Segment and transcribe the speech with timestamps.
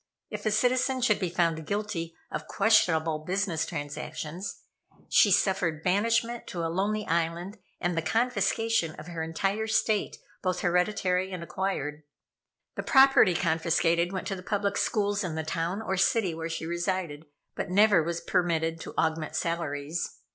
[0.31, 4.63] If a citizen should be found guilty of questionable business transactions,
[5.09, 10.61] she suffered banishment to a lonely island and the confiscation of her entire estate, both
[10.61, 12.01] hereditary and acquired.
[12.73, 16.65] The property confiscated went to the public schools in the town or city where she
[16.65, 20.17] resided; but never was permitted to augment salaries.